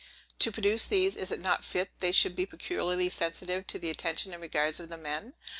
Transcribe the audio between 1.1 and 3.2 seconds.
is it not fit they should be peculiarly